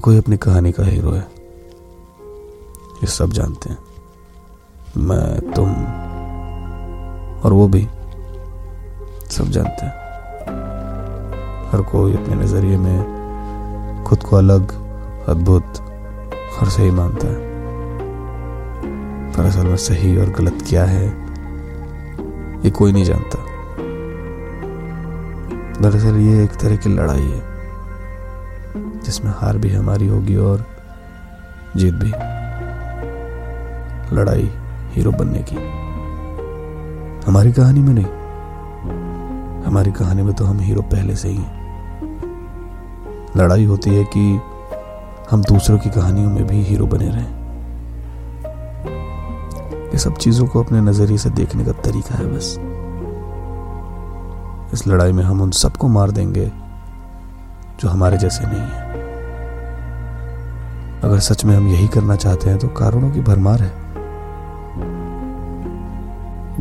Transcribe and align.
कोई 0.00 0.18
अपनी 0.18 0.36
कहानी 0.36 0.72
का 0.72 0.84
हीरो 0.84 1.10
है। 1.10 1.26
ये 2.96 3.06
सब 3.06 3.30
जानते 3.30 3.70
हैं। 3.70 3.78
मैं, 4.96 5.52
तुम 5.52 5.70
और 7.40 7.52
वो 7.52 7.68
भी 7.68 7.88
सब 9.30 9.44
जानते 9.44 9.86
हैं। 9.86 9.92
हर 11.70 11.82
कोई 11.82 12.14
अपने 12.14 12.34
नज़रिए 12.34 12.76
में 12.76 14.04
खुद 14.04 14.22
को 14.22 14.36
अलग, 14.36 14.72
अद्भुत 15.28 15.80
और 16.60 16.68
सही 16.68 16.90
मानता 16.90 17.26
है। 17.26 17.50
पर 19.32 19.44
असल 19.44 19.66
में 19.66 19.76
सही 19.76 20.16
और 20.16 20.30
गलत 20.30 20.64
क्या 20.68 20.84
है, 20.84 21.06
ये 22.64 22.70
कोई 22.70 22.92
नहीं 22.92 23.04
जानता। 23.04 23.44
दरअसल 25.80 26.16
ये 26.16 26.44
एक 26.44 26.50
तरह 26.50 26.76
की 26.76 26.88
लड़ाई 26.88 27.22
है। 27.22 27.49
जिसमें 29.04 29.32
हार 29.36 29.58
भी 29.58 29.70
हमारी 29.70 30.06
होगी 30.06 30.36
और 30.36 30.66
जीत 31.76 31.94
भी। 31.94 32.12
लड़ाई 34.16 34.50
हीरो 34.92 35.10
बनने 35.10 35.44
की। 35.52 35.56
हमारी 37.26 37.52
कहानी 37.52 37.80
में 37.80 37.94
नहीं। 37.94 38.20
हमारी 39.62 39.92
कहानी 39.92 40.22
में 40.22 40.34
तो 40.34 40.44
हम 40.44 40.60
हीरो 40.60 40.82
पहले 40.82 41.16
से 41.16 41.28
ही 41.28 41.36
हैं। 41.36 41.60
लड़ाई 43.36 43.64
होती 43.64 43.90
है 43.90 44.04
कि 44.16 44.40
हम 45.30 45.42
दूसरों 45.42 45.78
की 45.78 45.90
कहानियों 45.90 46.30
में 46.30 46.46
भी 46.46 46.62
हीरो 46.62 46.86
बने 46.86 47.08
रहें। 47.08 47.40
ये 49.92 49.98
सब 49.98 50.16
चीज़ों 50.16 50.46
को 50.46 50.62
अपने 50.62 50.80
नज़रिए 50.80 51.18
से 51.18 51.30
देखने 51.30 51.64
का 51.64 51.72
तरीका 51.72 52.14
है 52.14 52.26
बस। 52.26 52.56
इस 54.72 54.86
लड़ाई 54.86 55.12
में 55.12 55.24
हम 55.24 55.40
उन 55.40 55.50
सबको 55.50 55.88
मार 55.88 56.10
देंगे 56.10 56.52
जो 57.80 57.88
हमारे 57.88 58.18
जैसे 58.18 58.44
नहीं 58.44 58.60
है। 58.60 58.89
अगर 61.04 61.18
सच 61.18 61.44
में 61.44 61.56
हम 61.56 61.68
यही 61.68 61.86
करना 61.88 62.16
चाहते 62.16 62.50
हैं 62.50 62.58
तो 62.58 62.68
कारणों 62.68 63.10
की 63.10 63.20
भरमार 63.20 63.62
है। 63.62 63.72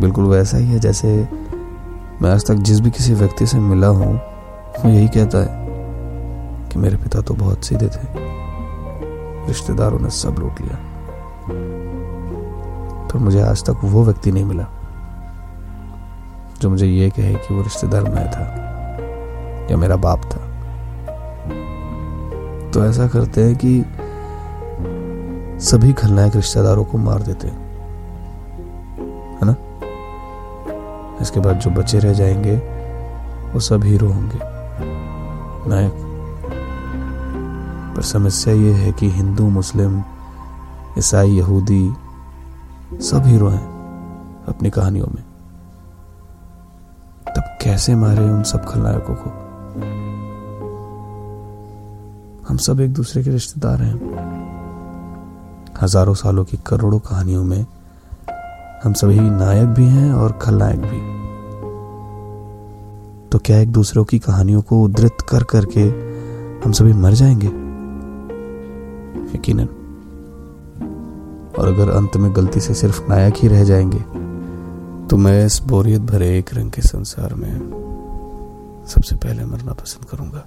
बिल्कुल 0.00 0.24
वैसा 0.24 0.58
ही 0.58 0.66
है 0.66 0.78
जैसे 0.78 1.08
मैं 2.22 2.30
आज 2.30 2.46
तक 2.46 2.54
जिस 2.54 2.80
भी 2.80 2.90
किसी 2.90 3.14
व्यक्ति 3.14 3.46
से 3.46 3.58
मिला 3.58 3.86
हूँ, 3.86 4.14
वो 4.14 4.90
यही 4.90 5.08
कहता 5.08 5.38
है 5.38 6.68
कि 6.68 6.78
मेरे 6.78 6.96
पिता 6.96 7.20
तो 7.20 7.34
बहुत 7.34 7.64
सीधे 7.64 7.86
थे। 7.86 8.06
रिश्तेदारों 9.46 9.98
ने 9.98 10.10
सब 10.10 10.38
लूट 10.38 10.60
लिया। 10.60 10.78
पर 13.08 13.18
मुझे 13.18 13.40
आज 13.40 13.64
तक 13.64 13.80
वो 13.84 14.04
व्यक्ति 14.04 14.32
नहीं 14.32 14.44
मिला, 14.44 14.66
जो 16.60 16.70
मुझे 16.70 16.86
ये 16.86 17.10
कहे 17.10 17.34
कि 17.34 17.54
वो 17.54 17.62
रिश्तेदार 17.62 18.02
मैं 18.04 18.26
था, 18.30 18.44
या 19.70 19.76
मेरा 19.76 19.96
बाप 19.96 20.24
था। 20.24 20.46
तो 22.70 22.84
ऐसा 22.84 23.08
करते 23.08 23.44
हैं 23.44 23.56
कि 23.56 23.78
सभी 25.60 25.92
खलनायक 25.92 26.36
रिश्तेदारों 26.36 26.84
को 26.84 26.98
मार 26.98 27.22
देते 27.22 27.48
हैं। 27.48 27.68
ना? 29.44 29.56
इसके 31.22 31.40
बाद 31.40 31.56
जो 31.56 31.70
बचे 31.70 31.98
रह 31.98 32.12
जाएँगे, 32.12 32.56
वो 33.52 33.60
सब 33.60 33.84
हीरो 33.84 34.08
होंगे। 34.08 34.38
नायक, 35.70 35.92
पर 37.96 38.02
समस्या 38.02 38.54
ये 38.54 38.72
है 38.72 38.92
कि 38.92 39.10
हिंदू, 39.10 39.48
मुस्लिम, 39.48 40.02
ईसाई, 40.98 41.30
यहूदी 41.30 41.94
सब 43.00 43.22
हीरो 43.26 43.48
हैं 43.48 43.66
अपनी 44.48 44.70
कहानियों 44.70 45.06
में। 45.06 45.24
तब 47.36 47.58
कैसे 47.62 47.94
मारे 47.94 48.24
उन 48.24 48.42
सब 48.42 48.64
खलनायकों 48.64 49.14
को? 49.14 49.30
हम 52.48 52.56
सब 52.56 52.80
एक 52.80 52.92
दूसरे 52.92 53.24
के 53.24 53.30
रिश्तेदार 53.30 53.82
हैं। 53.82 54.37
हज़ारों 55.82 56.14
सालों 56.14 56.44
की 56.44 56.56
करोड़ों 56.66 56.98
कहानियों 56.98 57.44
में 57.44 57.66
हम 58.84 58.92
सभी 58.92 59.20
नायक 59.20 59.68
भी 59.68 59.84
हैं 59.84 60.12
और 60.12 60.32
खलनायक 60.32 60.80
भी। 60.80 61.00
तो 63.28 63.38
क्या 63.38 63.58
एक 63.58 63.72
दूसरों 63.72 64.04
की 64.04 64.18
कहानियों 64.18 64.62
को 64.62 64.82
उद्धृत 64.82 65.16
कर 65.28 65.42
करके 65.42 65.82
हम 66.60 66.72
सभी 66.72 66.92
मर 66.92 67.12
जाएँगे? 67.12 67.46
यकीनन। 69.34 69.68
और 71.58 71.68
अगर 71.68 71.90
अंत 71.90 72.16
में 72.16 72.34
गलती 72.36 72.60
से 72.60 72.74
सिर्फ़ 72.74 73.02
नायक 73.08 73.34
ही 73.36 73.48
रह 73.48 73.64
जाएँगे 73.64 74.02
तो 75.08 75.16
मैं 75.16 75.46
इस 75.46 75.62
बोरियत 75.62 76.02
भरे 76.02 76.38
एक 76.38 76.54
रंग 76.54 76.70
के 76.70 76.82
संसार 76.82 77.34
में 77.34 77.54
सबसे 78.88 79.16
पहले 79.16 79.44
मरना 79.44 79.72
पसंद 79.72 80.04
करूँगा। 80.04 80.46